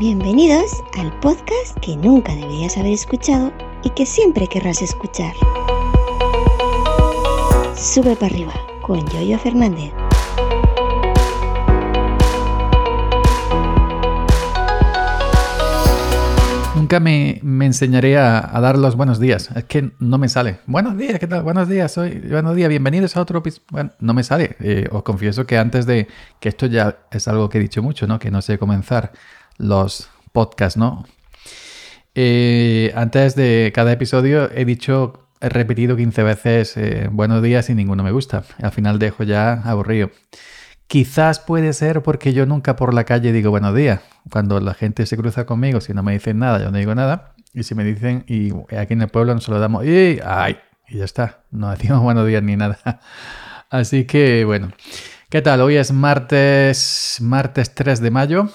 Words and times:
Bienvenidos 0.00 0.82
al 0.98 1.12
podcast 1.20 1.76
que 1.82 1.94
nunca 1.94 2.34
deberías 2.34 2.78
haber 2.78 2.94
escuchado 2.94 3.52
y 3.84 3.90
que 3.90 4.06
siempre 4.06 4.46
querrás 4.46 4.80
escuchar. 4.80 5.34
Sube 7.76 8.16
para 8.16 8.32
arriba 8.32 8.54
con 8.80 9.06
Yoyo 9.10 9.38
Fernández. 9.38 9.92
Nunca 16.74 16.98
me, 16.98 17.38
me 17.42 17.66
enseñaré 17.66 18.16
a, 18.16 18.58
dar 18.58 18.78
los 18.78 18.96
buenos 18.96 19.20
días. 19.20 19.50
Es 19.54 19.64
que 19.64 19.90
no 19.98 20.16
me 20.16 20.30
sale. 20.30 20.60
Buenos 20.64 20.96
días, 20.96 21.18
¿qué 21.18 21.26
tal? 21.26 21.42
Buenos 21.42 21.68
días, 21.68 21.92
soy. 21.92 22.20
Buenos 22.20 22.56
días, 22.56 22.70
bienvenidos 22.70 23.18
a 23.18 23.20
otro 23.20 23.40
episodio. 23.40 23.66
Bueno, 23.70 23.90
no 24.00 24.14
me 24.14 24.22
sale. 24.22 24.56
Eh, 24.60 24.88
os 24.90 25.02
confieso 25.02 25.46
que 25.46 25.58
antes 25.58 25.84
de. 25.84 26.08
que 26.40 26.48
esto 26.48 26.64
ya 26.64 27.00
es 27.10 27.28
algo 27.28 27.50
que 27.50 27.58
he 27.58 27.60
dicho 27.60 27.82
mucho, 27.82 28.06
¿no? 28.06 28.18
Que 28.18 28.30
no 28.30 28.40
sé 28.40 28.56
comenzar 28.56 29.12
los 29.60 30.08
podcasts, 30.32 30.76
¿no? 30.76 31.04
Eh, 32.14 32.92
antes 32.96 33.36
de 33.36 33.70
cada 33.74 33.92
episodio 33.92 34.50
he 34.52 34.64
dicho, 34.64 35.28
he 35.40 35.48
repetido 35.48 35.96
15 35.96 36.22
veces 36.22 36.76
eh, 36.76 37.08
buenos 37.12 37.42
días 37.42 37.70
y 37.70 37.74
ninguno 37.74 38.02
me 38.02 38.10
gusta. 38.10 38.44
Al 38.60 38.72
final 38.72 38.98
dejo 38.98 39.22
ya 39.22 39.52
aburrido. 39.64 40.10
Quizás 40.86 41.38
puede 41.38 41.72
ser 41.72 42.02
porque 42.02 42.32
yo 42.32 42.46
nunca 42.46 42.74
por 42.74 42.94
la 42.94 43.04
calle 43.04 43.32
digo 43.32 43.50
buenos 43.50 43.74
días. 43.74 44.00
Cuando 44.30 44.58
la 44.58 44.74
gente 44.74 45.06
se 45.06 45.16
cruza 45.16 45.46
conmigo, 45.46 45.80
si 45.80 45.94
no 45.94 46.02
me 46.02 46.12
dicen 46.12 46.38
nada, 46.40 46.58
yo 46.58 46.70
no 46.70 46.78
digo 46.78 46.94
nada. 46.94 47.34
Y 47.54 47.62
si 47.62 47.74
me 47.74 47.84
dicen, 47.84 48.24
y 48.26 48.50
aquí 48.76 48.94
en 48.94 49.02
el 49.02 49.08
pueblo 49.08 49.34
nos 49.34 49.44
saludamos, 49.44 49.84
y, 49.84 50.20
¡ay! 50.24 50.58
y 50.88 50.98
ya 50.98 51.04
está. 51.04 51.44
No 51.50 51.70
decimos 51.76 52.02
buenos 52.02 52.26
días 52.26 52.42
ni 52.42 52.56
nada. 52.56 53.00
Así 53.70 54.04
que, 54.04 54.44
bueno. 54.44 54.72
¿Qué 55.28 55.42
tal? 55.42 55.60
Hoy 55.60 55.76
es 55.76 55.92
martes, 55.92 57.18
martes 57.20 57.72
3 57.72 58.00
de 58.00 58.10
mayo. 58.10 58.50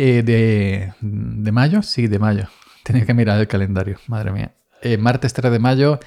Eh, 0.00 0.22
de, 0.22 0.92
de 1.00 1.52
mayo, 1.52 1.82
sí, 1.82 2.06
de 2.06 2.20
mayo. 2.20 2.44
Tenía 2.84 3.04
que 3.04 3.14
mirar 3.14 3.40
el 3.40 3.48
calendario, 3.48 3.98
madre 4.06 4.30
mía. 4.30 4.52
Eh, 4.80 4.96
martes 4.96 5.32
3 5.34 5.50
de 5.50 5.58
mayo 5.58 5.98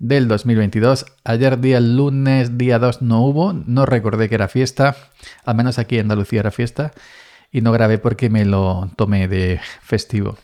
del 0.00 0.26
2022. 0.26 1.06
Ayer 1.22 1.60
día 1.60 1.78
lunes, 1.78 2.58
día 2.58 2.80
2 2.80 3.02
no 3.02 3.22
hubo, 3.22 3.52
no 3.52 3.86
recordé 3.86 4.28
que 4.28 4.34
era 4.34 4.48
fiesta, 4.48 4.96
al 5.44 5.54
menos 5.54 5.78
aquí 5.78 5.94
en 5.94 6.02
Andalucía 6.02 6.40
era 6.40 6.50
fiesta, 6.50 6.90
y 7.52 7.60
no 7.60 7.70
grabé 7.70 7.98
porque 7.98 8.30
me 8.30 8.44
lo 8.44 8.90
tomé 8.96 9.28
de 9.28 9.60
festivo. 9.80 10.36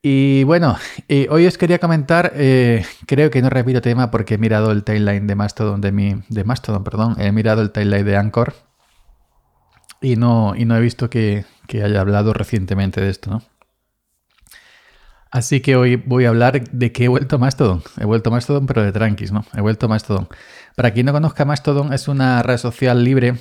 Y 0.00 0.44
bueno, 0.44 0.78
eh, 1.08 1.26
hoy 1.28 1.46
os 1.46 1.58
quería 1.58 1.78
comentar, 1.78 2.32
creo 3.06 3.30
que 3.30 3.42
no 3.42 3.50
repito 3.50 3.82
tema 3.82 4.10
porque 4.10 4.34
he 4.34 4.38
mirado 4.38 4.72
el 4.72 4.84
timeline 4.84 5.26
de 5.26 5.34
Mastodon, 5.34 5.82
de, 5.82 5.92
mi, 5.92 6.14
de 6.30 6.44
Mastodon, 6.44 6.82
perdón, 6.82 7.16
he 7.18 7.30
mirado 7.30 7.60
el 7.60 7.70
timeline 7.70 8.06
de 8.06 8.16
Anchor 8.16 8.54
y 10.00 10.16
no, 10.16 10.54
y 10.56 10.64
no 10.64 10.76
he 10.76 10.80
visto 10.80 11.10
que, 11.10 11.44
que 11.66 11.82
haya 11.82 12.00
hablado 12.00 12.32
recientemente 12.32 13.00
de 13.00 13.10
esto, 13.10 13.30
¿no? 13.30 13.42
Así 15.30 15.60
que 15.60 15.76
hoy 15.76 15.94
voy 15.94 16.24
a 16.24 16.30
hablar 16.30 16.68
de 16.70 16.90
que 16.90 17.04
he 17.04 17.08
vuelto 17.08 17.36
a 17.36 17.38
Mastodon. 17.38 17.82
He 17.98 18.04
vuelto 18.04 18.30
a 18.30 18.32
Mastodon, 18.32 18.66
pero 18.66 18.82
de 18.82 18.90
tranquis, 18.90 19.30
¿no? 19.30 19.44
He 19.54 19.60
vuelto 19.60 19.86
a 19.86 19.88
Mastodon. 19.88 20.28
Para 20.74 20.92
quien 20.92 21.06
no 21.06 21.12
conozca, 21.12 21.44
Mastodon 21.44 21.92
es 21.92 22.08
una 22.08 22.42
red 22.42 22.58
social 22.58 23.04
libre, 23.04 23.36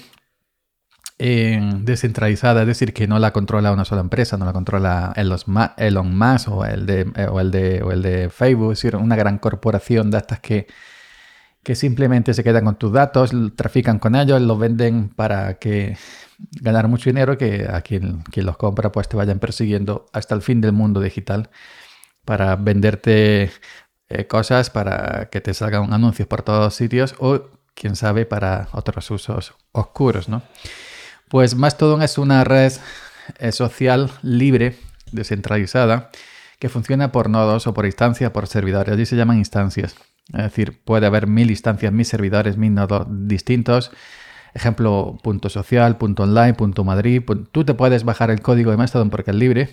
descentralizada, 1.18 2.62
es 2.62 2.68
decir, 2.68 2.94
que 2.94 3.08
no 3.08 3.20
la 3.20 3.34
controla 3.34 3.74
una 3.74 3.84
sola 3.86 4.02
empresa, 4.02 4.38
no 4.38 4.46
la 4.46 4.54
controla 4.54 5.14
Elon 5.16 6.18
Musk 6.18 6.50
o 6.50 6.64
el 6.64 6.86
de, 6.86 7.12
o 7.30 7.40
el 7.40 7.52
de, 7.52 7.82
o 7.84 7.92
el 7.92 8.02
de 8.02 8.30
Facebook, 8.30 8.72
es 8.72 8.82
decir, 8.82 8.96
una 8.96 9.18
gran 9.18 9.38
corporación 9.38 10.12
de 10.12 10.18
estas 10.20 10.40
que, 10.40 10.68
que 11.64 11.76
simplemente 11.76 12.34
se 12.34 12.44
quedan 12.44 12.66
con 12.66 12.76
tus 12.76 12.92
datos, 12.92 13.32
trafican 13.56 14.00
con 14.00 14.16
ellos, 14.16 14.42
los 14.42 14.58
venden 14.58 15.10
para 15.10 15.56
que 15.56 15.98
ganar 16.62 16.88
mucho 16.88 17.10
dinero, 17.10 17.38
que 17.38 17.68
a 17.70 17.82
quien, 17.82 18.22
quien 18.24 18.46
los 18.46 18.58
compra 18.58 18.92
pues 18.92 19.10
te 19.10 19.18
vayan 19.18 19.40
persiguiendo 19.40 20.06
hasta 20.14 20.36
el 20.36 20.42
fin 20.42 20.62
del 20.62 20.72
mundo 20.72 21.02
digital 21.02 21.50
para 22.26 22.56
venderte 22.56 23.52
eh, 24.10 24.28
cosas, 24.28 24.70
para 24.70 25.30
que 25.30 25.42
te 25.42 25.54
salgan 25.54 25.94
anuncios 25.94 26.28
por 26.28 26.42
todos 26.42 26.74
sitios 26.74 27.16
o, 27.20 27.42
quién 27.76 27.96
sabe, 27.96 28.26
para 28.26 28.70
otros 28.72 29.10
usos 29.12 29.54
oscuros, 29.72 30.30
¿no? 30.30 30.42
Pues 31.30 31.56
Mastodon 31.56 32.02
es 32.02 32.18
una 32.18 32.44
red 32.44 32.74
eh, 33.38 33.52
social 33.52 34.12
libre, 34.24 34.78
descentralizada, 35.12 36.10
que 36.58 36.70
funciona 36.70 37.12
por 37.12 37.30
nodos 37.30 37.68
o 37.68 37.74
por 37.74 37.86
instancias, 37.86 38.32
por 38.32 38.48
servidores. 38.48 38.94
Allí 38.94 39.06
se 39.06 39.16
llaman 39.16 39.38
instancias. 39.38 39.96
Es 40.34 40.44
decir, 40.44 40.82
puede 40.84 41.06
haber 41.06 41.28
mil 41.28 41.50
instancias, 41.50 41.92
mil 41.92 42.06
servidores, 42.06 42.58
mil 42.58 42.74
nodos 42.74 43.08
distintos. 43.10 43.92
Ejemplo, 44.54 45.18
punto 45.24 45.50
social, 45.50 45.98
punto 45.98 46.24
online, 46.24 46.54
punto 46.54 46.84
Madrid. 46.84 47.24
Tú 47.52 47.66
te 47.66 47.74
puedes 47.74 48.04
bajar 48.04 48.32
el 48.32 48.42
código 48.42 48.72
de 48.72 48.78
Mastodon 48.78 49.10
porque 49.10 49.32
es 49.32 49.38
libre 49.38 49.70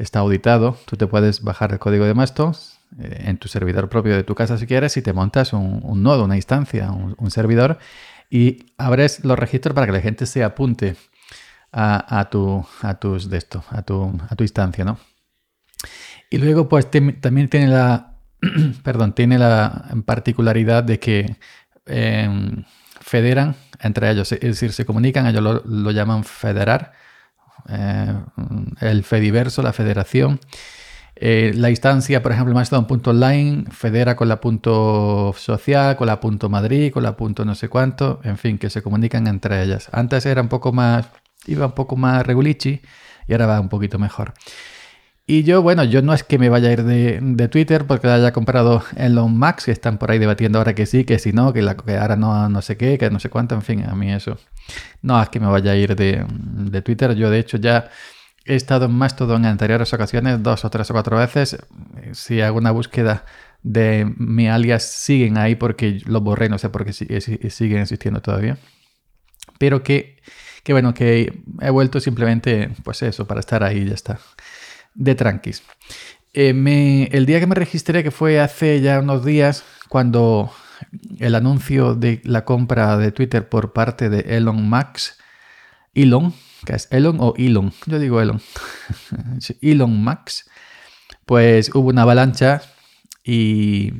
está 0.00 0.20
auditado. 0.20 0.76
Tú 0.86 0.96
te 0.96 1.06
puedes 1.06 1.42
bajar 1.42 1.72
el 1.72 1.78
código 1.78 2.04
de 2.04 2.14
Mastodon 2.14 2.54
eh, 2.98 3.24
en 3.26 3.36
tu 3.36 3.48
servidor 3.48 3.88
propio 3.88 4.16
de 4.16 4.24
tu 4.24 4.34
casa 4.34 4.58
si 4.58 4.66
quieres 4.66 4.96
y 4.96 5.02
te 5.02 5.12
montas 5.12 5.52
un, 5.52 6.02
nodo, 6.02 6.24
una 6.24 6.36
instancia, 6.36 6.90
un, 6.90 7.30
servidor 7.30 7.78
y 8.30 8.72
abres 8.78 9.24
los 9.24 9.38
registros 9.38 9.74
para 9.74 9.86
que 9.86 9.92
la 9.92 10.00
gente 10.00 10.26
se 10.26 10.42
apunte 10.42 10.96
a, 11.72 12.28
tu, 12.30 12.66
a 12.82 12.94
tus 12.94 13.30
de 13.30 13.44
a 13.70 13.82
tu, 13.82 14.18
a 14.28 14.34
tu 14.34 14.42
instancia, 14.42 14.84
¿no? 14.84 14.98
Y 16.28 16.38
luego, 16.38 16.68
pues 16.68 16.90
también 16.90 17.48
tiene 17.48 17.68
la, 17.68 18.09
perdón, 18.82 19.14
tiene 19.14 19.38
la 19.38 19.86
particularidad 20.04 20.84
de 20.84 20.98
que 20.98 21.36
em, 21.86 22.64
federan 23.00 23.54
entre 23.80 24.10
ellos, 24.10 24.30
es 24.32 24.40
decir, 24.40 24.72
se 24.72 24.84
comunican, 24.84 25.26
ellos 25.26 25.62
lo, 25.64 25.90
llaman 25.90 26.24
federar 26.24 26.92
eh, 27.68 28.14
el 28.80 29.04
Fediverso, 29.04 29.62
la 29.62 29.72
federación. 29.72 30.38
Eh, 31.16 31.52
la 31.54 31.70
instancia, 31.70 32.22
por 32.22 32.32
ejemplo, 32.32 32.54
Mastodon.online 32.54 33.64
federa 33.70 34.16
con 34.16 34.28
la 34.28 34.40
punto 34.40 35.34
social, 35.36 35.96
con 35.96 36.06
la 36.06 36.20
punto 36.20 36.48
Madrid, 36.48 36.92
con 36.92 37.02
la 37.02 37.16
punto 37.16 37.44
no 37.44 37.54
sé 37.54 37.68
cuánto, 37.68 38.20
en 38.22 38.38
fin, 38.38 38.58
que 38.58 38.70
se 38.70 38.82
comunican 38.82 39.26
entre 39.26 39.62
ellas. 39.62 39.88
Antes 39.92 40.24
era 40.24 40.40
un 40.40 40.48
poco 40.48 40.72
más, 40.72 41.06
iba 41.46 41.66
un 41.66 41.72
poco 41.72 41.96
más 41.96 42.26
regulichi 42.26 42.80
y 43.28 43.32
ahora 43.32 43.46
va 43.46 43.60
un 43.60 43.68
poquito 43.68 43.98
mejor. 43.98 44.32
Y 45.30 45.44
yo, 45.44 45.62
bueno, 45.62 45.84
yo 45.84 46.02
no 46.02 46.12
es 46.12 46.24
que 46.24 46.40
me 46.40 46.48
vaya 46.48 46.70
a 46.70 46.72
ir 46.72 46.82
de, 46.82 47.48
Twitter 47.48 47.86
porque 47.86 48.08
haya 48.08 48.32
comprado 48.32 48.82
Elon 48.96 49.38
Max, 49.38 49.66
que 49.66 49.70
están 49.70 49.96
por 49.96 50.10
ahí 50.10 50.18
debatiendo 50.18 50.58
ahora 50.58 50.74
que 50.74 50.86
sí, 50.86 51.04
que 51.04 51.20
si 51.20 51.32
no, 51.32 51.52
que, 51.52 51.62
la, 51.62 51.76
que 51.76 51.96
ahora 51.96 52.16
no, 52.16 52.48
no 52.48 52.60
sé 52.62 52.76
qué, 52.76 52.98
que 52.98 53.10
no 53.10 53.20
sé 53.20 53.30
cuánto, 53.30 53.54
en 53.54 53.62
fin, 53.62 53.84
a 53.88 53.94
mí 53.94 54.12
eso. 54.12 54.38
No 55.02 55.22
es 55.22 55.28
que 55.28 55.38
me 55.38 55.46
vaya 55.46 55.70
a 55.70 55.76
ir 55.76 55.94
de, 55.94 56.82
Twitter, 56.82 57.14
yo 57.14 57.30
de 57.30 57.38
hecho 57.38 57.58
ya 57.58 57.90
he 58.44 58.56
estado 58.56 58.86
en 58.86 58.90
Mastodon 58.90 59.44
en 59.44 59.52
anteriores 59.52 59.92
ocasiones, 59.92 60.42
dos 60.42 60.64
o 60.64 60.70
tres 60.70 60.90
o 60.90 60.94
cuatro 60.94 61.16
veces. 61.16 61.58
Si 62.10 62.40
hago 62.40 62.58
una 62.58 62.72
búsqueda 62.72 63.24
de 63.62 64.12
mi 64.16 64.48
alias, 64.48 64.82
siguen 64.82 65.38
ahí 65.38 65.54
porque 65.54 66.00
lo 66.06 66.22
borré, 66.22 66.48
no 66.48 66.58
sé 66.58 66.70
por 66.70 66.84
qué 66.84 66.92
siguen 66.92 67.82
existiendo 67.82 68.20
todavía. 68.20 68.58
Pero 69.60 69.84
que, 69.84 70.16
que 70.64 70.72
bueno, 70.72 70.92
que 70.92 71.40
he 71.60 71.70
vuelto 71.70 72.00
simplemente, 72.00 72.72
pues 72.82 73.00
eso, 73.02 73.28
para 73.28 73.38
estar 73.38 73.62
ahí 73.62 73.78
y 73.78 73.84
ya 73.86 73.94
está 73.94 74.18
de 74.94 75.14
tranquis. 75.14 75.62
Eh, 76.32 77.08
el 77.10 77.26
día 77.26 77.40
que 77.40 77.46
me 77.46 77.54
registré, 77.54 78.02
que 78.02 78.10
fue 78.10 78.40
hace 78.40 78.80
ya 78.80 79.00
unos 79.00 79.24
días, 79.24 79.64
cuando 79.88 80.52
el 81.18 81.34
anuncio 81.34 81.94
de 81.94 82.20
la 82.24 82.44
compra 82.44 82.96
de 82.96 83.12
Twitter 83.12 83.48
por 83.48 83.72
parte 83.72 84.08
de 84.08 84.36
Elon 84.36 84.68
Max, 84.68 85.18
Elon, 85.94 86.32
que 86.64 86.74
es 86.74 86.88
Elon 86.90 87.18
o 87.20 87.34
Elon, 87.36 87.72
yo 87.86 87.98
digo 87.98 88.20
Elon, 88.20 88.40
Elon 89.60 90.02
Max, 90.02 90.48
pues 91.26 91.74
hubo 91.74 91.88
una 91.88 92.02
avalancha 92.02 92.62
y, 93.24 93.92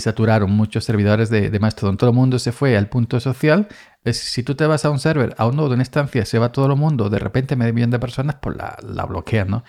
saturaron 0.00 0.50
muchos 0.50 0.84
servidores 0.84 1.30
de, 1.30 1.58
Mastodon. 1.60 1.96
Todo 1.96 2.10
el 2.10 2.16
mundo 2.16 2.38
se 2.38 2.52
fue 2.52 2.76
al 2.76 2.88
punto 2.88 3.20
social. 3.20 3.68
si 4.04 4.42
tú 4.42 4.54
te 4.54 4.66
vas 4.66 4.84
a 4.84 4.90
un 4.90 4.98
server, 4.98 5.34
a 5.38 5.46
un 5.46 5.56
nodo, 5.56 5.74
una 5.74 5.82
instancia, 5.82 6.24
se 6.24 6.38
va 6.38 6.52
todo 6.52 6.66
el 6.66 6.76
mundo, 6.76 7.10
de 7.10 7.18
repente 7.18 7.56
medio 7.56 7.74
millón 7.74 7.90
de 7.90 7.98
personas, 7.98 8.36
pues 8.40 8.56
la, 8.56 8.76
la 8.82 9.04
bloquean, 9.04 9.48
¿no? 9.48 9.64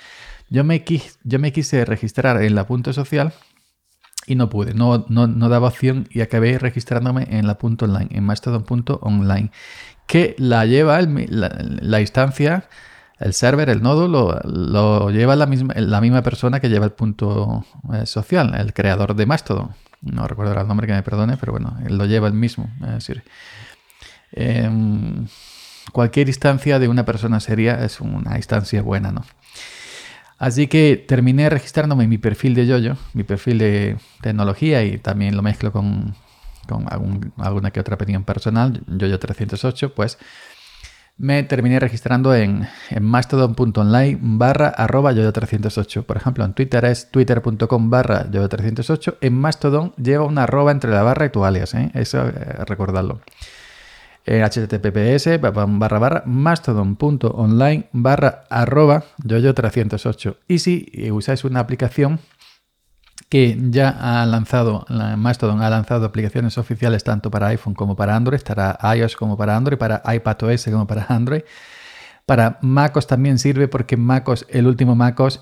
Yo 0.49 0.63
me, 0.65 0.83
yo 1.23 1.39
me 1.39 1.53
quise 1.53 1.85
registrar 1.85 2.41
en 2.43 2.55
la 2.55 2.67
punto 2.67 2.91
social 2.91 3.33
y 4.27 4.35
no 4.35 4.49
pude, 4.49 4.73
no, 4.73 5.05
no, 5.09 5.27
no, 5.27 5.49
daba 5.49 5.69
opción 5.69 6.07
y 6.11 6.21
acabé 6.21 6.59
registrándome 6.59 7.27
en 7.31 7.47
la 7.47 7.57
punto 7.57 7.85
online, 7.85 8.09
en 8.11 8.23
mastodon.online, 8.23 9.51
que 10.07 10.35
la 10.37 10.65
lleva 10.65 11.01
la, 11.01 12.01
instancia, 12.01 12.65
el 13.19 13.33
server, 13.33 13.69
el 13.69 13.81
nodo, 13.81 14.07
lo, 14.07 15.09
lleva 15.09 15.35
la 15.35 15.45
misma, 15.45 15.73
la 15.75 16.01
misma 16.01 16.21
persona 16.21 16.59
que 16.59 16.69
lleva 16.69 16.85
el 16.85 16.91
punto 16.91 17.65
eh, 17.93 18.05
social, 18.05 18.53
el 18.55 18.73
creador 18.73 19.15
de 19.15 19.25
Mastodon. 19.25 19.71
No 20.01 20.27
recuerdo 20.27 20.59
el 20.59 20.67
nombre 20.67 20.87
que 20.87 20.93
me 20.93 21.03
perdone, 21.03 21.37
pero 21.37 21.51
bueno, 21.51 21.77
él 21.85 21.97
lo 21.97 22.05
lleva 22.05 22.27
el 22.27 22.33
mismo. 22.33 22.69
Es 22.81 22.93
decir, 22.93 23.23
em, 24.31 25.27
cualquier 25.91 26.27
instancia 26.27 26.79
de 26.79 26.87
una 26.87 27.05
persona 27.05 27.39
seria 27.39 27.83
es 27.83 28.01
una 28.01 28.37
instancia 28.37 28.81
buena, 28.81 29.11
¿no? 29.11 29.23
Así 30.41 30.65
que 30.65 30.97
terminé 30.97 31.51
registrándome 31.51 32.07
mi 32.07 32.17
perfil 32.17 32.55
de 32.55 32.65
Yoyo, 32.65 32.97
mi 33.13 33.23
perfil 33.23 33.59
de 33.59 33.97
tecnología 34.21 34.83
y 34.83 34.97
también 34.97 35.35
lo 35.35 35.43
mezclo 35.43 35.71
con, 35.71 36.15
alguna 37.37 37.69
que 37.69 37.79
otra 37.79 37.93
opinión 37.93 38.23
personal, 38.23 38.83
Yoyo308, 38.87 39.93
pues 39.93 40.17
me 41.21 41.43
terminé 41.43 41.79
registrando 41.79 42.33
en, 42.33 42.67
en 42.89 43.03
mastodon.online 43.03 44.17
barra 44.21 44.69
arroba 44.69 45.13
yoyo308. 45.13 46.03
Por 46.03 46.17
ejemplo, 46.17 46.43
en 46.43 46.53
Twitter 46.53 46.83
es 46.85 47.11
twitter.com 47.11 47.89
barra 47.91 48.25
yoyo308. 48.25 49.17
En 49.21 49.37
Mastodon 49.37 49.93
lleva 49.97 50.25
una 50.25 50.43
arroba 50.43 50.71
entre 50.71 50.89
la 50.89 51.03
barra 51.03 51.27
y 51.27 51.29
tu 51.29 51.45
alias, 51.45 51.75
¿eh? 51.75 51.91
eso 51.93 52.27
eh, 52.27 52.33
recordarlo. 52.65 53.21
En 54.25 54.43
https 54.43 55.39
barra 55.41 55.99
barra 55.99 56.23
mastodon.online 56.25 57.89
barra 57.91 58.45
arroba 58.49 59.03
yoyo308. 59.23 60.37
Y 60.47 60.57
si 60.57 61.11
usáis 61.11 61.43
una 61.43 61.59
aplicación 61.59 62.19
que 63.31 63.57
ya 63.69 63.95
ha 63.97 64.25
lanzado, 64.25 64.85
Mastodon 64.89 65.61
ha 65.61 65.69
lanzado 65.69 66.05
aplicaciones 66.05 66.57
oficiales 66.57 67.05
tanto 67.05 67.31
para 67.31 67.47
iPhone 67.47 67.73
como 67.73 67.95
para 67.95 68.13
Android, 68.13 68.41
para 68.41 68.77
iOS 68.93 69.15
como 69.15 69.37
para 69.37 69.55
Android, 69.55 69.77
para 69.77 70.03
iPadOS 70.05 70.65
como 70.65 70.85
para 70.85 71.05
Android. 71.07 71.43
Para 72.25 72.59
MacOS 72.61 73.07
también 73.07 73.39
sirve 73.39 73.69
porque 73.69 73.95
MacOS, 73.95 74.45
el 74.49 74.67
último 74.67 74.97
MacOS, 74.97 75.39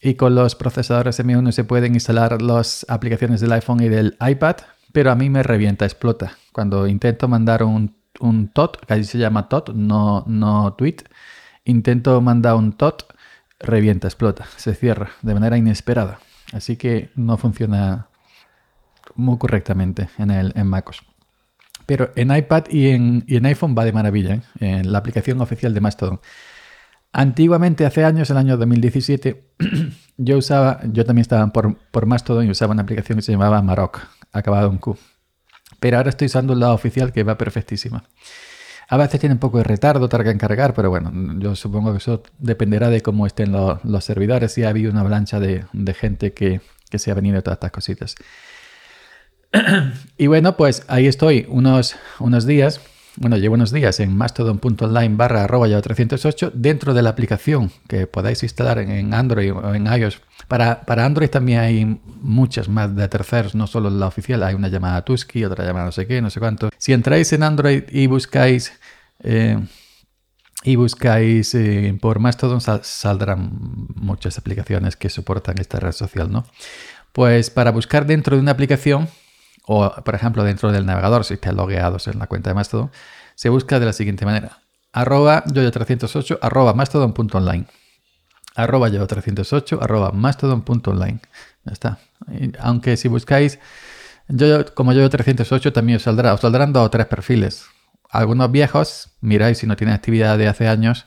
y 0.00 0.14
con 0.14 0.34
los 0.34 0.54
procesadores 0.54 1.20
M1 1.20 1.52
se 1.52 1.64
pueden 1.64 1.92
instalar 1.92 2.40
las 2.40 2.86
aplicaciones 2.88 3.42
del 3.42 3.52
iPhone 3.52 3.82
y 3.82 3.90
del 3.90 4.16
iPad, 4.26 4.56
pero 4.92 5.10
a 5.10 5.14
mí 5.14 5.28
me 5.28 5.42
revienta, 5.42 5.84
explota. 5.84 6.38
Cuando 6.52 6.86
intento 6.86 7.28
mandar 7.28 7.64
un, 7.64 7.96
un 8.18 8.48
TOT, 8.48 8.90
ahí 8.90 9.04
se 9.04 9.18
llama 9.18 9.50
TOT, 9.50 9.74
no, 9.74 10.24
no 10.26 10.72
tweet, 10.72 11.04
intento 11.66 12.18
mandar 12.22 12.54
un 12.54 12.72
TOT, 12.72 13.12
revienta, 13.60 14.08
explota, 14.08 14.46
se 14.56 14.74
cierra 14.74 15.10
de 15.20 15.34
manera 15.34 15.58
inesperada. 15.58 16.18
Así 16.52 16.76
que 16.76 17.10
no 17.16 17.36
funciona 17.36 18.08
muy 19.14 19.38
correctamente 19.38 20.08
en, 20.18 20.30
el, 20.30 20.52
en 20.56 20.66
MacOS. 20.66 21.02
Pero 21.86 22.10
en 22.16 22.34
iPad 22.36 22.64
y 22.68 22.88
en, 22.88 23.46
iPhone 23.46 23.74
va 23.78 23.84
de 23.84 23.92
maravilla, 23.92 24.34
¿eh? 24.34 24.42
en 24.60 24.92
la 24.92 24.98
aplicación 24.98 25.40
oficial 25.40 25.72
de 25.72 25.80
Mastodon. 25.80 26.20
Antiguamente, 27.12 27.86
hace 27.86 28.04
años, 28.04 28.28
el 28.30 28.36
año 28.36 28.56
2017, 28.56 29.52
yo 30.16 30.38
usaba, 30.38 30.80
yo 30.92 31.04
también 31.04 31.22
estaba 31.22 31.46
por, 31.52 31.78
por 31.90 32.06
Mastodon 32.06 32.46
y 32.46 32.50
usaba 32.50 32.72
una 32.72 32.82
aplicación 32.82 33.16
que 33.16 33.22
se 33.22 33.32
llamaba 33.32 33.62
Maroc, 33.62 34.00
acabado 34.32 34.70
en 34.70 34.78
Q. 34.78 34.98
Pero 35.78 35.98
ahora 35.98 36.10
estoy 36.10 36.26
usando 36.26 36.54
la 36.54 36.72
oficial 36.72 37.12
que 37.12 37.22
va 37.22 37.38
perfectísima. 37.38 38.04
A 38.88 38.96
veces 38.96 39.18
tiene 39.18 39.34
un 39.34 39.40
poco 39.40 39.58
de 39.58 39.64
retardo, 39.64 40.08
tarda 40.08 40.30
en 40.30 40.38
cargar, 40.38 40.72
pero 40.72 40.90
bueno, 40.90 41.10
yo 41.38 41.56
supongo 41.56 41.90
que 41.92 41.98
eso 41.98 42.22
dependerá 42.38 42.88
de 42.88 43.00
cómo 43.00 43.26
estén 43.26 43.52
los 43.52 44.04
servidores. 44.04 44.52
Si 44.52 44.62
ha 44.62 44.68
habido 44.68 44.92
una 44.92 45.00
avalancha 45.00 45.40
de, 45.40 45.64
gente 45.98 46.32
que, 46.32 46.60
se 46.94 47.10
ha 47.10 47.14
venido 47.14 47.42
todas 47.42 47.56
estas 47.56 47.72
cositas. 47.72 48.14
y 50.16 50.28
bueno, 50.28 50.56
pues 50.56 50.84
ahí 50.88 51.06
estoy 51.06 51.46
unos, 51.48 51.96
unos 52.20 52.46
días. 52.46 52.80
Bueno, 53.18 53.38
llevo 53.38 53.54
unos 53.54 53.72
días 53.72 53.98
en 54.00 54.14
mastodon.online 54.14 55.16
barra 55.16 55.44
arroba 55.44 55.68
308 55.68 56.52
dentro 56.54 56.92
de 56.92 57.00
la 57.00 57.10
aplicación 57.10 57.70
que 57.88 58.06
podáis 58.06 58.42
instalar 58.42 58.78
en 58.78 59.14
Android 59.14 59.54
o 59.54 59.74
en 59.74 59.86
iOS. 59.86 60.20
Para, 60.48 60.82
para 60.82 61.06
Android 61.06 61.30
también 61.30 61.60
hay 61.60 62.00
muchas 62.20 62.68
más 62.68 62.94
de 62.94 63.08
terceros, 63.08 63.54
no 63.54 63.66
solo 63.66 63.88
la 63.88 64.06
oficial. 64.06 64.42
Hay 64.42 64.54
una 64.54 64.68
llamada 64.68 65.02
Tusky, 65.02 65.44
otra 65.44 65.64
llamada 65.64 65.86
no 65.86 65.92
sé 65.92 66.06
qué, 66.06 66.20
no 66.20 66.28
sé 66.28 66.40
cuánto. 66.40 66.68
Si 66.76 66.92
entráis 66.92 67.32
en 67.32 67.42
Android 67.42 67.84
y 67.90 68.06
buscáis... 68.06 68.72
Eh, 69.20 69.58
y 70.62 70.74
buscáis 70.74 71.54
eh, 71.54 71.96
por 72.00 72.18
Mastodon 72.18 72.60
saldrán 72.60 73.50
muchas 73.94 74.36
aplicaciones 74.36 74.96
que 74.96 75.08
soportan 75.10 75.58
esta 75.58 75.78
red 75.78 75.92
social, 75.92 76.30
¿no? 76.30 76.44
Pues 77.12 77.50
para 77.50 77.70
buscar 77.70 78.04
dentro 78.04 78.34
de 78.34 78.42
una 78.42 78.50
aplicación 78.50 79.08
o 79.66 79.92
por 80.02 80.14
ejemplo 80.14 80.44
dentro 80.44 80.72
del 80.72 80.86
navegador, 80.86 81.24
si 81.24 81.34
están 81.34 81.56
logueados 81.56 82.08
en 82.08 82.18
la 82.18 82.26
cuenta 82.26 82.50
de 82.50 82.54
Mastodon, 82.54 82.90
se 83.34 83.48
busca 83.48 83.78
de 83.78 83.86
la 83.86 83.92
siguiente 83.92 84.24
manera. 84.24 84.60
Arroba 84.92 85.44
yoyo308 85.44 86.38
arroba 86.40 86.72
mastodon.online 86.72 87.66
arroba 88.54 88.88
yoyo308 88.88 89.78
arroba 89.82 90.12
mastodon.online. 90.12 91.20
Ya 91.64 91.72
está. 91.72 91.98
aunque 92.60 92.96
si 92.96 93.08
buscáis 93.08 93.58
yo, 94.28 94.74
como 94.74 94.92
yoyo308 94.92 95.72
también 95.72 95.96
os 95.96 96.02
saldrá, 96.02 96.34
os 96.34 96.40
saldrán 96.40 96.72
dos 96.72 96.86
o 96.86 96.90
tres 96.90 97.06
perfiles. 97.06 97.66
Algunos 98.10 98.50
viejos, 98.50 99.10
miráis 99.20 99.58
si 99.58 99.66
no 99.66 99.76
tienen 99.76 99.94
actividad 99.94 100.38
de 100.38 100.48
hace 100.48 100.68
años, 100.68 101.06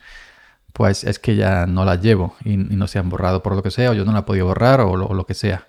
pues 0.73 1.03
es 1.03 1.19
que 1.19 1.35
ya 1.35 1.65
no 1.65 1.83
las 1.85 2.01
llevo 2.01 2.35
y, 2.45 2.57
no 2.57 2.87
se 2.87 2.99
han 2.99 3.09
borrado 3.09 3.41
por 3.41 3.55
lo 3.55 3.63
que 3.63 3.71
sea, 3.71 3.91
o 3.91 3.93
yo 3.93 4.05
no 4.05 4.13
la 4.13 4.19
he 4.19 4.23
podido 4.23 4.45
borrar 4.45 4.81
o 4.81 4.95
lo 4.95 5.25
que 5.25 5.33
sea. 5.33 5.67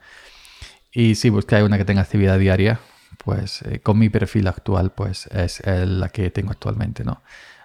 Y 0.93 1.15
si 1.15 1.31
buscáis 1.31 1.65
una 1.65 1.79
que 1.79 1.85
tenga 1.85 2.03
actividad 2.03 2.39
diaria, 2.39 2.81
pues 3.25 3.63
eh, 3.63 3.81
con 3.81 3.99
mi 3.99 4.09
perfil 4.09 4.49
actual, 4.49 4.93
pues 4.93 5.27
es 5.27 5.63
la 5.65 6.09
que 6.09 6.31
tengo 6.31 6.51
actualmente, 6.51 7.05
¿no? 7.05 7.23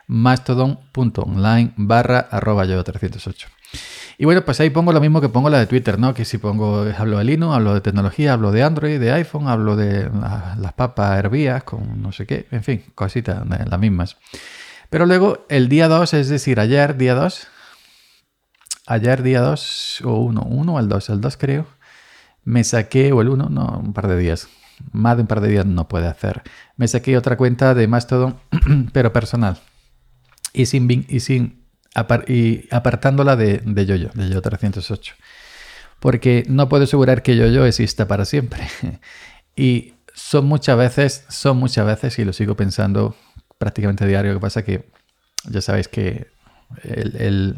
mastodon.online 0.08 1.74
barra 1.78 2.20
arroba 2.32 2.66
yo 2.66 2.84
308. 2.84 3.48
Y 4.18 4.26
bueno, 4.26 4.46
pues 4.46 4.60
ahí 4.62 4.70
pongo 4.70 4.94
lo 4.94 5.02
mismo 5.02 5.20
que 5.20 5.30
pongo 5.30 5.50
la 5.50 5.60
de 5.60 5.66
Twitter, 5.66 6.00
¿no? 6.00 6.14
Que 6.14 6.24
si 6.24 6.38
pongo, 6.38 6.86
hablo 6.98 7.18
de 7.18 7.26
Linux, 7.26 7.54
hablo 7.54 7.74
de 7.74 7.82
tecnología, 7.82 8.34
hablo 8.34 8.52
de 8.52 8.64
Android, 8.64 9.00
de 9.00 9.12
iPhone, 9.12 9.48
hablo 9.48 9.76
de 9.76 10.10
las 10.58 10.74
papas 10.74 11.20
hervías 11.20 11.64
con 11.64 12.02
no 12.02 12.12
sé 12.12 12.26
qué, 12.26 12.48
en 12.52 12.64
fin, 12.64 12.84
cositas 12.96 13.44
las 13.48 13.80
mismas. 13.80 14.18
Pero 14.90 15.06
luego 15.06 15.46
el 15.50 15.68
día 15.68 15.90
2, 15.90 16.14
es 16.14 16.30
decir, 16.30 16.60
ayer, 16.60 16.96
día 16.96 17.16
2, 17.16 17.48
ayer 18.88 19.24
día 19.24 19.42
2 19.42 20.02
o 20.06 20.20
1, 20.20 20.42
1 20.44 20.74
o 20.74 20.80
el 20.80 20.88
2, 20.88 21.10
el 21.10 21.22
2 21.22 21.38
creo, 21.38 21.68
me 22.46 22.64
saqué, 22.64 23.12
o 23.12 23.22
el 23.22 23.30
1, 23.30 23.50
no, 23.50 23.82
un 23.84 23.94
par 23.94 24.08
de 24.08 24.18
días. 24.18 24.48
Más 24.92 25.18
de 25.18 25.24
un 25.24 25.28
par 25.28 25.42
de 25.42 25.50
días 25.50 25.66
no 25.66 25.88
puede 25.88 26.08
hacer. 26.08 26.44
Me 26.78 26.88
saqué 26.88 27.18
otra 27.18 27.38
cuenta 27.38 27.74
de 27.74 27.88
Mastodon, 27.88 28.38
pero 28.94 29.12
personal. 29.12 29.60
Y 30.54 30.68
sin, 30.68 31.06
y 31.10 31.20
sin 31.20 31.66
y 32.28 32.68
apartándola 32.72 33.36
de, 33.36 33.62
de 33.66 33.86
Yoyo, 33.86 34.10
de 34.14 34.28
Yoyo 34.28 34.42
308. 34.42 35.16
Porque 36.00 36.44
no 36.48 36.70
puedo 36.70 36.84
asegurar 36.84 37.24
que 37.24 37.36
Yoyo 37.36 37.66
exista 37.66 38.08
para 38.08 38.26
siempre. 38.26 38.68
y 39.56 39.94
son 40.14 40.46
muchas 40.46 40.78
veces, 40.78 41.26
son 41.30 41.58
muchas 41.58 41.86
veces, 41.86 42.20
y 42.20 42.26
lo 42.26 42.34
sigo 42.34 42.56
pensando 42.56 43.16
prácticamente 43.58 44.06
diario, 44.06 44.34
que 44.34 44.40
pasa 44.40 44.64
que 44.64 44.90
ya 45.50 45.62
sabéis 45.62 45.88
que 45.88 46.28
el 46.84 47.16
el 47.18 47.56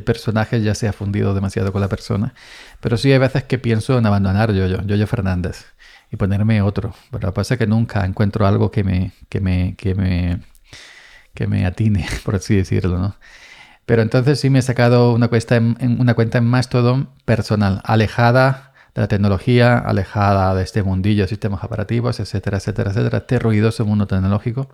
personaje 0.00 0.62
ya 0.62 0.74
se 0.74 0.88
ha 0.88 0.92
fundido 0.94 1.34
demasiado 1.34 1.72
con 1.72 1.82
la 1.82 1.88
persona. 1.88 2.34
Pero 2.80 2.96
sí 2.96 3.12
hay 3.12 3.18
veces 3.18 3.44
que 3.44 3.58
pienso 3.58 3.98
en 3.98 4.06
abandonar 4.06 4.52
yo, 4.52 4.66
yo, 4.66 4.82
yo 4.82 5.06
Fernández 5.06 5.66
y 6.10 6.16
ponerme 6.16 6.62
otro. 6.62 6.94
Pero 7.10 7.26
lo 7.26 7.32
que 7.32 7.36
pasa 7.36 7.54
es 7.54 7.58
que 7.58 7.66
nunca 7.66 8.04
encuentro 8.06 8.46
algo 8.46 8.70
que 8.70 8.84
me, 8.84 9.12
que 9.28 9.40
me, 9.40 9.74
que 9.76 9.94
me, 9.94 10.40
que 11.34 11.46
me 11.46 11.66
atine, 11.66 12.06
por 12.24 12.36
así 12.36 12.56
decirlo, 12.56 12.98
¿no? 12.98 13.16
Pero 13.86 14.02
entonces 14.02 14.38
sí 14.40 14.48
me 14.48 14.60
he 14.60 14.62
sacado 14.62 15.12
una 15.12 15.28
cuenta 15.28 15.56
en, 15.56 15.76
una 16.00 16.14
cuenta 16.14 16.38
en 16.38 16.44
Mastodon 16.44 17.10
personal, 17.24 17.80
alejada 17.84 18.72
de 18.94 19.00
la 19.02 19.08
tecnología, 19.08 19.78
alejada 19.78 20.54
de 20.54 20.62
este 20.62 20.82
mundillo 20.82 21.26
sistemas 21.26 21.64
operativos, 21.64 22.20
etcétera, 22.20 22.58
etcétera, 22.58 22.90
etcétera, 22.90 23.18
este 23.18 23.38
ruidoso 23.38 23.84
mundo 23.84 24.06
tecnológico. 24.06 24.68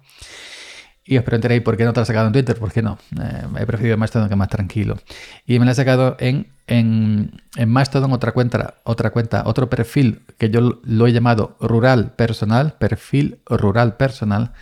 Y 1.10 1.16
os 1.16 1.24
preguntaréis, 1.24 1.62
¿por 1.62 1.78
qué 1.78 1.86
no 1.86 1.94
te 1.94 2.00
lo 2.00 2.02
has 2.02 2.08
sacado 2.08 2.26
en 2.26 2.34
Twitter? 2.34 2.58
¿Por 2.58 2.70
qué 2.70 2.82
no? 2.82 2.98
Eh, 3.18 3.42
he 3.60 3.64
preferido 3.64 3.96
Mastodon 3.96 4.28
que 4.28 4.36
más 4.36 4.50
tranquilo. 4.50 4.98
Y 5.46 5.58
me 5.58 5.64
lo 5.64 5.70
he 5.70 5.74
sacado 5.74 6.18
en, 6.20 6.48
en, 6.66 7.40
en, 7.56 7.68
Mastodon, 7.70 8.12
otra 8.12 8.32
cuenta, 8.32 8.74
otra 8.84 9.08
cuenta, 9.08 9.44
otro 9.46 9.70
perfil 9.70 10.20
que 10.36 10.50
yo 10.50 10.82
lo 10.84 11.06
he 11.06 11.12
llamado 11.14 11.56
rural 11.60 12.12
personal, 12.12 12.74
perfil 12.74 13.38
rural 13.46 13.96
personal. 13.96 14.52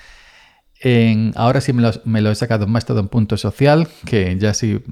Ahora 1.34 1.60
sí 1.60 1.72
me 1.72 1.82
lo, 1.82 1.90
me 2.04 2.20
lo 2.20 2.30
he 2.30 2.34
sacado 2.36 2.66
en 2.66 2.70
Mastodon.social, 2.70 3.88
que 4.04 4.38
ya 4.38 4.54
sí 4.54 4.84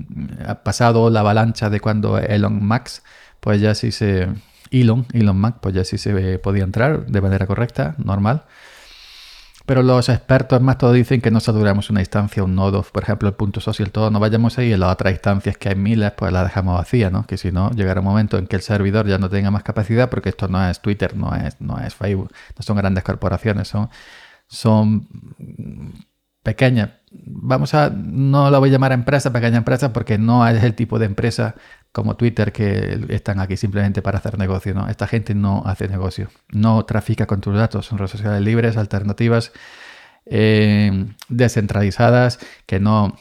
ha 0.44 0.64
pasado 0.64 1.08
la 1.08 1.20
avalancha 1.20 1.70
de 1.70 1.78
cuando 1.78 2.18
Elon 2.18 2.64
Max, 2.64 3.04
pues 3.38 3.60
ya 3.60 3.76
sí 3.76 3.92
se... 3.92 4.26
Elon, 4.72 5.06
Elon 5.12 5.36
Max, 5.36 5.58
pues 5.62 5.72
ya 5.72 5.84
sí 5.84 5.98
se 5.98 6.40
podía 6.40 6.64
entrar 6.64 7.06
de 7.06 7.20
manera 7.20 7.46
correcta, 7.46 7.94
normal. 7.98 8.42
Pero 9.66 9.82
los 9.82 10.10
expertos 10.10 10.60
más 10.60 10.76
todos 10.76 10.92
dicen 10.92 11.22
que 11.22 11.30
no 11.30 11.40
saturamos 11.40 11.88
una 11.88 12.00
instancia, 12.00 12.44
un 12.44 12.54
nodo, 12.54 12.82
por 12.82 13.02
ejemplo, 13.02 13.28
el 13.28 13.34
punto 13.34 13.60
social, 13.60 13.90
todo, 13.90 14.10
no 14.10 14.20
vayamos 14.20 14.58
ahí 14.58 14.72
en 14.74 14.80
las 14.80 14.92
otras 14.92 15.14
instancias 15.14 15.56
que 15.56 15.70
hay 15.70 15.74
miles, 15.74 16.12
pues 16.12 16.32
la 16.32 16.44
dejamos 16.44 16.76
vacía, 16.76 17.08
¿no? 17.08 17.26
Que 17.26 17.38
si 17.38 17.50
no, 17.50 17.70
llegará 17.70 18.00
un 18.00 18.06
momento 18.06 18.36
en 18.36 18.46
que 18.46 18.56
el 18.56 18.62
servidor 18.62 19.06
ya 19.06 19.16
no 19.18 19.30
tenga 19.30 19.50
más 19.50 19.62
capacidad, 19.62 20.10
porque 20.10 20.28
esto 20.28 20.48
no 20.48 20.68
es 20.68 20.80
Twitter, 20.80 21.16
no 21.16 21.34
es, 21.34 21.60
no 21.62 21.78
es 21.78 21.94
Facebook, 21.94 22.30
no 22.58 22.62
son 22.62 22.76
grandes 22.76 23.04
corporaciones, 23.04 23.68
son, 23.68 23.88
son 24.48 25.08
pequeñas. 26.42 26.90
Vamos 27.10 27.72
a, 27.74 27.90
no 27.90 28.50
la 28.50 28.58
voy 28.58 28.68
a 28.68 28.72
llamar 28.72 28.92
empresa, 28.92 29.32
pequeña 29.32 29.56
empresa, 29.58 29.94
porque 29.94 30.18
no 30.18 30.46
es 30.46 30.62
el 30.62 30.74
tipo 30.74 30.98
de 30.98 31.06
empresa 31.06 31.54
como 31.94 32.16
Twitter 32.16 32.52
que 32.52 33.06
están 33.10 33.38
aquí 33.38 33.56
simplemente 33.56 34.02
para 34.02 34.18
hacer 34.18 34.36
negocio. 34.36 34.74
¿no? 34.74 34.88
Esta 34.88 35.06
gente 35.06 35.32
no 35.32 35.62
hace 35.64 35.86
negocio, 35.86 36.28
no 36.50 36.84
trafica 36.84 37.26
con 37.26 37.40
tus 37.40 37.54
datos, 37.54 37.86
son 37.86 37.98
redes 37.98 38.10
sociales 38.10 38.42
libres, 38.42 38.76
alternativas, 38.76 39.52
eh, 40.26 41.06
descentralizadas, 41.28 42.40
que 42.66 42.80
no 42.80 43.16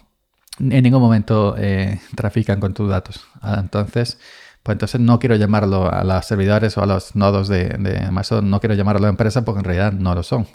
en 0.58 0.84
ningún 0.84 1.02
momento 1.02 1.56
eh, 1.56 2.02
trafican 2.16 2.60
con 2.60 2.74
tus 2.74 2.90
datos. 2.90 3.28
Ah, 3.42 3.58
entonces, 3.60 4.18
pues 4.64 4.74
entonces 4.74 5.00
no 5.00 5.20
quiero 5.20 5.36
llamarlo 5.36 5.94
a 5.94 6.04
los 6.04 6.26
servidores 6.26 6.76
o 6.80 6.82
a 6.82 6.88
los 6.88 7.16
nodos 7.16 7.50
de, 7.50 8.04
Amazon, 8.08 8.50
no 8.50 8.60
quiero 8.60 8.74
llamarlo 8.74 9.08
empresa 9.08 9.46
porque 9.46 9.60
en 9.60 9.66
realidad 9.66 9.94
no 9.94 10.16
lo 10.16 10.24
son, 10.24 10.48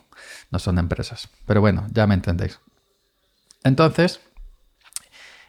no 0.51 0.59
son 0.59 0.79
empresas. 0.79 1.29
Pero 1.47 1.61
bueno, 1.61 1.87
ya 1.93 2.09
me 2.09 2.15
entendéis. 2.15 2.59
Entonces, 3.63 4.21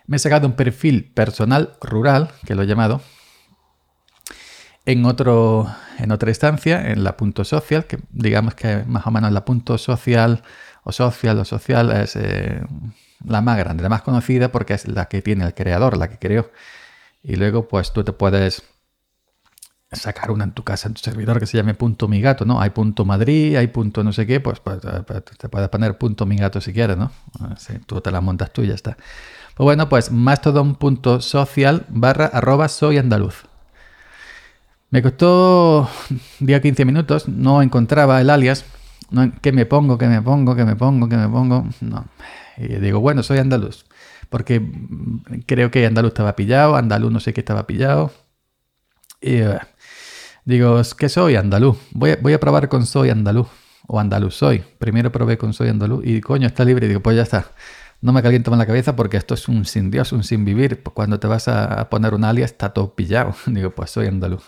Me 0.09 0.15
he 0.15 0.19
sacado 0.19 0.47
un 0.47 0.53
perfil 0.53 1.11
personal 1.13 1.77
rural, 1.79 2.31
que 2.43 2.55
lo 2.55 2.63
he 2.63 2.65
llamado, 2.65 2.99
en, 4.87 5.05
otro, 5.05 5.69
en 5.99 6.11
otra 6.11 6.31
instancia, 6.31 6.89
en 6.89 7.03
la 7.03 7.15
punto 7.15 7.43
social, 7.43 7.85
que 7.85 7.99
digamos 8.09 8.55
que 8.55 8.85
más 8.87 9.05
o 9.05 9.11
menos 9.11 9.31
la 9.31 9.45
punto 9.45 9.77
social 9.77 10.41
o 10.83 10.91
social 10.91 11.37
o 11.37 11.45
social 11.45 11.91
es 11.91 12.15
eh, 12.15 12.59
la 13.23 13.41
más 13.41 13.59
grande, 13.59 13.83
la 13.83 13.89
más 13.89 14.01
conocida 14.01 14.51
porque 14.51 14.73
es 14.73 14.87
la 14.87 15.05
que 15.05 15.21
tiene 15.21 15.45
el 15.45 15.53
creador, 15.53 15.95
la 15.95 16.09
que 16.09 16.17
creó. 16.17 16.49
Y 17.21 17.35
luego 17.35 17.67
pues 17.67 17.93
tú 17.93 18.03
te 18.03 18.11
puedes 18.11 18.63
sacar 19.91 20.31
una 20.31 20.43
en 20.43 20.53
tu 20.53 20.63
casa, 20.63 20.87
en 20.87 20.95
tu 20.95 21.01
servidor 21.01 21.39
que 21.39 21.45
se 21.45 21.55
llame 21.55 21.75
punto 21.75 22.07
mi 22.07 22.19
gato, 22.19 22.45
¿no? 22.45 22.59
Hay 22.59 22.71
punto 22.71 23.05
Madrid, 23.05 23.57
hay 23.57 23.67
punto 23.67 24.03
no 24.03 24.11
sé 24.11 24.25
qué, 24.25 24.39
pues, 24.39 24.59
pues 24.59 24.81
te 25.37 25.49
puedes 25.49 25.69
poner 25.69 25.99
punto 25.99 26.25
mi 26.25 26.35
gato 26.35 26.59
si 26.61 26.73
quieres, 26.73 26.97
¿no? 26.97 27.11
Tú 27.85 28.01
te 28.01 28.09
la 28.09 28.21
montas 28.21 28.51
tú 28.51 28.63
y 28.63 28.69
ya 28.69 28.73
está. 28.73 28.97
Pues 29.59 29.65
bueno, 29.65 29.89
pues 29.89 30.09
mastodon.social 30.09 31.85
barra 31.89 32.27
arroba 32.27 32.69
soy 32.69 32.97
andaluz. 32.97 33.43
Me 34.89 35.01
costó 35.01 35.89
día 36.39 36.61
15 36.61 36.85
minutos, 36.85 37.27
no 37.27 37.61
encontraba 37.61 38.21
el 38.21 38.29
alias. 38.29 38.63
No, 39.11 39.29
¿Qué 39.41 39.51
me 39.51 39.65
pongo? 39.65 39.97
¿Qué 39.97 40.07
me 40.07 40.21
pongo? 40.21 40.55
¿Qué 40.55 40.63
me 40.63 40.77
pongo? 40.77 41.09
¿Qué 41.09 41.17
me 41.17 41.27
pongo? 41.27 41.67
No. 41.81 42.05
Y 42.55 42.67
digo, 42.67 43.01
bueno, 43.01 43.21
soy 43.21 43.39
andaluz. 43.39 43.85
Porque 44.29 44.65
creo 45.45 45.71
que 45.71 45.85
andaluz 45.85 46.11
estaba 46.11 46.37
pillado, 46.37 46.77
andaluz 46.77 47.11
no 47.11 47.19
sé 47.19 47.33
qué 47.33 47.41
estaba 47.41 47.67
pillado. 47.67 48.13
Y 49.19 49.39
eh, 49.39 49.59
digo, 50.45 50.79
¿qué 50.97 51.09
soy? 51.09 51.35
Andaluz. 51.35 51.77
Voy 51.91 52.11
a, 52.11 52.15
voy 52.21 52.31
a 52.31 52.39
probar 52.39 52.69
con 52.69 52.85
soy 52.85 53.09
andaluz. 53.09 53.49
O 53.87 53.99
andaluz 53.99 54.35
soy. 54.35 54.63
Primero 54.77 55.11
probé 55.11 55.37
con 55.37 55.51
soy 55.51 55.67
andaluz 55.67 56.05
y 56.05 56.21
coño, 56.21 56.47
está 56.47 56.63
libre. 56.63 56.85
Y 56.85 56.87
digo, 56.87 57.01
pues 57.01 57.17
ya 57.17 57.23
está 57.23 57.51
no 58.01 58.13
me 58.13 58.21
caliento 58.21 58.49
más 58.49 58.57
la 58.57 58.65
cabeza 58.65 58.95
porque 58.95 59.17
esto 59.17 59.33
es 59.33 59.47
un 59.47 59.65
sin 59.65 59.91
Dios, 59.91 60.13
un 60.13 60.23
sin 60.23 60.45
vivir. 60.45 60.81
Cuando 60.83 61.19
te 61.19 61.27
vas 61.27 61.47
a 61.47 61.89
poner 61.89 62.13
un 62.13 62.23
alias 62.23 62.51
está 62.51 62.69
todo 62.69 62.95
pillado. 62.95 63.35
Digo, 63.45 63.71
pues 63.71 63.91
soy 63.91 64.07
andaluz. 64.07 64.43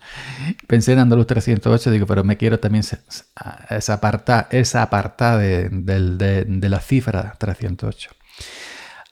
Pensé 0.66 0.92
en 0.92 1.00
andaluz 1.00 1.26
308, 1.26 1.90
digo, 1.90 2.06
pero 2.06 2.24
me 2.24 2.36
quiero 2.36 2.58
también 2.58 2.82
esa 2.82 3.92
aparta, 3.94 4.48
esa 4.50 4.82
aparta 4.82 5.38
de, 5.38 6.68
la 6.68 6.80
cifra 6.80 7.34
308. 7.38 8.10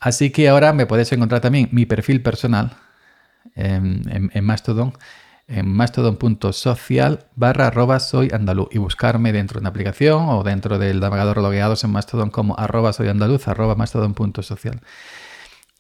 Así 0.01 0.31
que 0.31 0.49
ahora 0.49 0.73
me 0.73 0.87
podéis 0.87 1.13
encontrar 1.13 1.41
también 1.41 1.69
mi 1.73 1.87
perfil 1.87 2.23
personal 2.23 2.77
en 3.55 4.45
Mastodon 4.45 4.95
en 5.49 5.69
mastodon.social 5.69 7.27
barra 7.37 7.69
arroba 7.69 8.01
soy 8.01 8.31
andaluz 8.33 8.69
y 8.73 8.79
buscarme 8.79 9.33
dentro 9.33 9.59
de 9.59 9.63
una 9.63 9.69
aplicación 9.71 10.29
o 10.29 10.43
dentro 10.43 10.79
del 10.79 11.01
navegador 11.01 11.39
logueados 11.39 11.85
en 11.85 11.91
Mastodon 11.91 12.31
como 12.31 12.59
arroba 12.59 12.93
soy 12.93 13.09
andaluz 13.09 13.47
arroba 13.49 13.75
mastodon.social. 13.75 14.81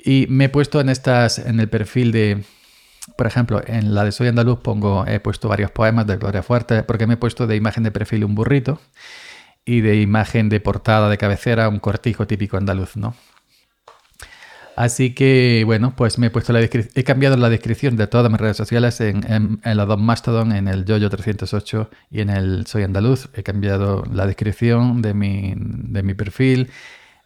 Y 0.02 0.26
me 0.28 0.44
he 0.44 0.48
puesto 0.48 0.80
en 0.80 0.88
estas, 0.88 1.38
en 1.38 1.58
el 1.58 1.68
perfil 1.68 2.12
de, 2.12 2.44
por 3.16 3.26
ejemplo, 3.26 3.60
en 3.66 3.94
la 3.94 4.04
de 4.04 4.12
Soy 4.12 4.28
Andaluz 4.28 4.60
pongo, 4.60 5.04
he 5.06 5.18
puesto 5.20 5.48
varios 5.48 5.70
poemas 5.70 6.06
de 6.06 6.16
Gloria 6.16 6.42
Fuerte, 6.42 6.82
porque 6.84 7.06
me 7.06 7.14
he 7.14 7.16
puesto 7.16 7.46
de 7.46 7.56
imagen 7.56 7.82
de 7.82 7.90
perfil 7.90 8.24
un 8.24 8.34
burrito 8.34 8.80
y 9.64 9.80
de 9.80 9.96
imagen 9.96 10.48
de 10.48 10.60
portada 10.60 11.08
de 11.08 11.18
cabecera 11.18 11.68
un 11.68 11.80
cortijo 11.80 12.26
típico 12.26 12.56
andaluz, 12.56 12.96
¿no? 12.96 13.16
Así 14.76 15.14
que, 15.14 15.62
bueno, 15.64 15.94
pues 15.96 16.18
me 16.18 16.26
he 16.26 16.30
puesto 16.30 16.52
la 16.52 16.60
he 16.60 17.04
cambiado 17.04 17.38
la 17.38 17.48
descripción 17.48 17.96
de 17.96 18.06
todas 18.08 18.30
mis 18.30 18.38
redes 18.38 18.58
sociales 18.58 19.00
en, 19.00 19.24
en, 19.32 19.58
en 19.64 20.00
Mastodon, 20.00 20.52
en 20.52 20.68
el 20.68 20.84
Yoyo 20.84 21.08
308 21.08 21.88
y 22.10 22.20
en 22.20 22.28
el 22.28 22.66
Soy 22.66 22.82
Andaluz. 22.82 23.30
He 23.34 23.42
cambiado 23.42 24.04
la 24.12 24.26
descripción 24.26 25.00
de 25.00 25.14
mi, 25.14 25.54
de 25.56 26.02
mi 26.02 26.12
perfil 26.12 26.68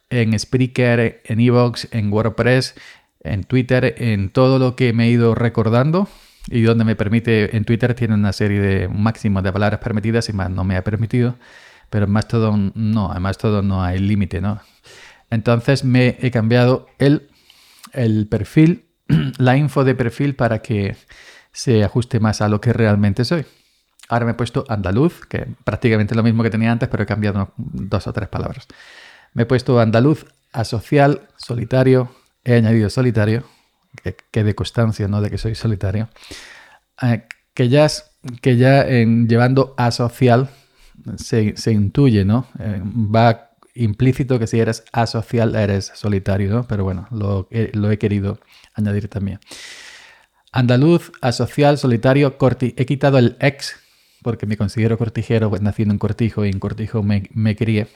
en 0.09 0.37
Spreaker, 0.39 1.21
en 1.25 1.39
Evox, 1.41 1.89
en 1.91 2.11
WordPress, 2.11 2.75
en 3.21 3.43
Twitter, 3.43 3.95
en 3.97 4.29
todo 4.29 4.57
lo 4.57 4.77
que 4.77 4.93
me 4.93 5.07
he 5.07 5.09
ido 5.09 5.35
recordando 5.35 6.07
y 6.47 6.61
donde 6.61 6.85
me 6.85 6.95
permite, 6.95 7.55
en 7.57 7.65
Twitter 7.65 7.93
tiene 7.95 8.13
una 8.13 8.31
serie 8.31 8.61
de 8.61 8.87
máximos 8.87 9.43
de 9.43 9.51
palabras 9.51 9.81
permitidas 9.81 10.29
y 10.29 10.33
más 10.33 10.49
no 10.49 10.63
me 10.63 10.77
ha 10.77 10.85
permitido, 10.85 11.35
pero 11.89 12.05
en 12.05 12.11
Mastodon 12.11 12.71
no, 12.75 13.13
en 13.13 13.21
Mastodon 13.21 13.67
no 13.67 13.83
hay 13.83 13.99
límite, 13.99 14.39
¿no? 14.39 14.61
Entonces 15.29 15.83
me 15.83 16.17
he 16.21 16.31
cambiado 16.31 16.87
el 16.97 17.30
el 17.93 18.27
perfil, 18.27 18.85
la 19.37 19.57
info 19.57 19.83
de 19.83 19.95
perfil 19.95 20.35
para 20.35 20.61
que 20.61 20.95
se 21.51 21.83
ajuste 21.83 22.19
más 22.19 22.41
a 22.41 22.49
lo 22.49 22.61
que 22.61 22.73
realmente 22.73 23.25
soy. 23.25 23.45
Ahora 24.09 24.25
me 24.25 24.31
he 24.31 24.35
puesto 24.35 24.65
andaluz, 24.67 25.25
que 25.25 25.47
prácticamente 25.63 26.15
lo 26.15 26.23
mismo 26.23 26.43
que 26.43 26.49
tenía 26.49 26.71
antes, 26.71 26.89
pero 26.89 27.03
he 27.03 27.05
cambiado 27.05 27.53
dos 27.57 28.07
o 28.07 28.13
tres 28.13 28.27
palabras. 28.27 28.67
Me 29.33 29.43
he 29.43 29.45
puesto 29.45 29.79
andaluz, 29.79 30.25
asocial, 30.51 31.29
solitario, 31.37 32.13
he 32.43 32.55
añadido 32.55 32.89
solitario, 32.89 33.43
que, 34.31 34.43
de 34.43 34.55
constancia, 34.55 35.07
¿no? 35.07 35.21
De 35.21 35.29
que 35.29 35.37
soy 35.37 35.55
solitario. 35.55 36.09
Eh, 37.01 37.23
que 37.53 37.69
ya, 37.69 37.87
que 38.41 38.57
ya 38.57 38.85
en, 38.87 39.27
llevando 39.27 39.73
asocial 39.77 40.49
se, 41.17 41.55
se 41.55 41.71
intuye, 41.71 42.25
¿no? 42.25 42.47
Eh, 42.59 42.81
va 42.83 43.50
implícito 43.75 44.39
que 44.39 44.47
si 44.47 44.59
eres 44.59 44.83
asocial 44.91 45.55
eres 45.55 45.91
solitario, 45.95 46.51
¿no? 46.51 46.67
Pero 46.67 46.83
bueno, 46.83 47.07
lo, 47.11 47.47
he 47.51 47.97
querido 47.97 48.39
añadir 48.73 49.07
también. 49.07 49.39
Andaluz, 50.51 51.11
asocial, 51.21 51.77
solitario, 51.77 52.37
corti. 52.37 52.73
He 52.77 52.85
quitado 52.85 53.17
el 53.17 53.37
ex 53.39 53.75
porque 54.21 54.45
me 54.45 54.57
considero 54.57 54.97
cortijero, 54.97 55.49
pues 55.49 55.61
en 55.61 55.97
Cortijo 55.97 56.45
y 56.45 56.49
en 56.49 56.59
Cortijo 56.59 57.01
me, 57.01 57.29
me 57.33 57.55
crié. 57.55 57.87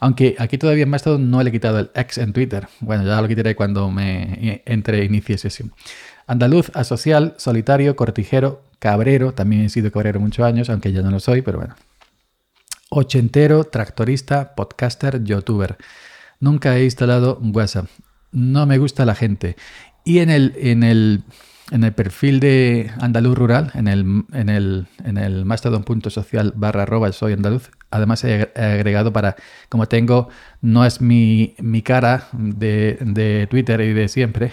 Aunque 0.00 0.34
aquí 0.38 0.58
todavía 0.58 0.84
en 0.84 0.92
todo 0.98 1.18
no 1.18 1.42
le 1.42 1.50
he 1.50 1.52
quitado 1.52 1.78
el 1.78 1.90
ex 1.94 2.18
en 2.18 2.32
Twitter. 2.32 2.66
Bueno, 2.80 3.04
ya 3.04 3.20
lo 3.20 3.28
quitaré 3.28 3.54
cuando 3.54 3.90
me 3.90 4.62
entre 4.66 5.04
inicie 5.04 5.38
sesión. 5.38 5.72
Andaluz, 6.26 6.70
asocial, 6.74 7.34
solitario, 7.38 7.94
cortijero, 7.96 8.62
cabrero. 8.78 9.32
También 9.32 9.62
he 9.62 9.68
sido 9.68 9.92
cabrero 9.92 10.18
muchos 10.18 10.44
años, 10.44 10.70
aunque 10.70 10.92
ya 10.92 11.02
no 11.02 11.10
lo 11.10 11.20
soy, 11.20 11.42
pero 11.42 11.58
bueno, 11.58 11.76
Ochentero, 12.92 13.64
tractorista, 13.64 14.56
podcaster, 14.56 15.22
youtuber. 15.22 15.78
Nunca 16.40 16.76
he 16.76 16.84
instalado 16.84 17.38
WhatsApp. 17.40 17.86
No 18.32 18.66
me 18.66 18.78
gusta 18.78 19.04
la 19.04 19.14
gente. 19.14 19.56
Y 20.04 20.18
en 20.18 20.28
el, 20.28 20.54
en 20.56 20.82
el, 20.82 21.22
en 21.70 21.84
el 21.84 21.92
perfil 21.92 22.40
de 22.40 22.90
Andaluz 22.98 23.38
Rural, 23.38 23.70
en 23.74 23.86
el, 23.86 24.24
en 24.32 24.48
el, 24.48 24.88
en 25.04 25.18
el 25.18 25.44
mastodon.social 25.44 26.52
barra 26.56 26.82
arroba 26.82 27.12
soy 27.12 27.32
andaluz, 27.32 27.70
además 27.92 28.24
he 28.24 28.50
agregado 28.56 29.12
para, 29.12 29.36
como 29.68 29.86
tengo, 29.86 30.28
no 30.60 30.84
es 30.84 31.00
mi, 31.00 31.54
mi 31.58 31.82
cara 31.82 32.28
de, 32.32 32.98
de 33.00 33.46
Twitter 33.48 33.80
y 33.82 33.92
de 33.92 34.08
siempre, 34.08 34.52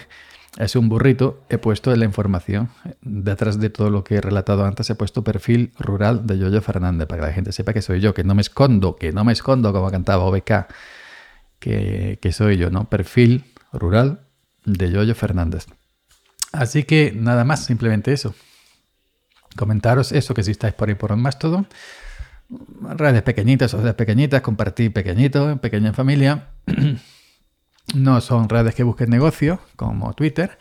es 0.58 0.74
un 0.74 0.88
burrito, 0.88 1.44
he 1.48 1.56
puesto 1.56 1.94
la 1.94 2.04
información. 2.04 2.68
Detrás 3.00 3.60
de 3.60 3.70
todo 3.70 3.90
lo 3.90 4.02
que 4.02 4.16
he 4.16 4.20
relatado 4.20 4.64
antes, 4.64 4.90
he 4.90 4.96
puesto 4.96 5.22
perfil 5.22 5.72
rural 5.78 6.26
de 6.26 6.36
Yoyo 6.36 6.60
Fernández, 6.60 7.06
para 7.06 7.22
que 7.22 7.26
la 7.28 7.32
gente 7.32 7.52
sepa 7.52 7.72
que 7.72 7.80
soy 7.80 8.00
yo, 8.00 8.12
que 8.12 8.24
no 8.24 8.34
me 8.34 8.42
escondo, 8.42 8.96
que 8.96 9.12
no 9.12 9.24
me 9.24 9.32
escondo 9.32 9.72
como 9.72 9.88
cantaba 9.90 10.24
OBK, 10.24 10.66
que, 11.60 12.18
que 12.20 12.32
soy 12.32 12.56
yo, 12.56 12.70
¿no? 12.70 12.90
Perfil 12.90 13.44
rural 13.72 14.26
de 14.64 14.90
Yoyo 14.90 15.14
Fernández. 15.14 15.66
Así 16.52 16.82
que 16.82 17.12
nada 17.14 17.44
más, 17.44 17.64
simplemente 17.64 18.12
eso. 18.12 18.34
Comentaros 19.56 20.10
eso, 20.10 20.34
que 20.34 20.42
si 20.42 20.50
estáis 20.50 20.74
por 20.74 20.88
ahí 20.88 20.96
por 20.96 21.14
más 21.14 21.38
todo. 21.38 21.66
Redes 22.96 23.22
pequeñitas, 23.22 23.74
o 23.74 23.78
redes 23.80 23.94
pequeñitas, 23.94 24.42
compartir 24.42 24.92
pequeñito, 24.92 25.58
pequeña 25.58 25.92
familia. 25.92 26.48
no 27.94 28.20
son 28.20 28.48
redes 28.48 28.74
que 28.74 28.82
busquen 28.82 29.10
negocio, 29.10 29.60
como 29.76 30.12
Twitter, 30.14 30.58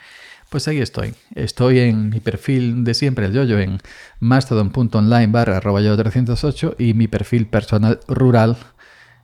pues 0.50 0.68
ahí 0.68 0.80
estoy. 0.80 1.14
Estoy 1.36 1.80
en 1.80 2.10
mi 2.10 2.20
perfil 2.20 2.84
de 2.84 2.94
siempre, 2.94 3.26
el 3.26 3.34
yoyo, 3.34 3.60
en 3.60 3.80
mastodon.online 4.20 5.28
barra 5.28 5.58
arroba 5.58 5.82
yo 5.82 5.98
308 5.98 6.76
y 6.80 6.94
mi 6.94 7.08
perfil 7.08 7.48
personal 7.48 8.00
rural 8.08 8.58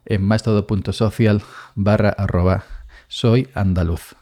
en 0.06 0.24
mastodon.social 0.24 1.42
barra 1.76 2.10
arroba 2.10 2.66
soy 3.08 3.48
andaluz. 3.54 4.16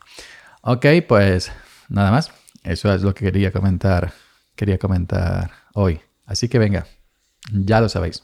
Ok, 0.62 0.86
pues 1.08 1.52
nada 1.90 2.12
más. 2.12 2.32
Eso 2.64 2.94
es 2.94 3.02
lo 3.02 3.16
que 3.16 3.26
quería 3.26 3.52
comentar, 3.52 4.14
quería 4.56 4.78
comentar 4.78 5.52
hoy. 5.74 6.00
Así 6.26 6.48
que 6.48 6.60
venga, 6.60 6.86
ya 7.52 7.82
lo 7.82 7.90
sabéis. 7.90 8.24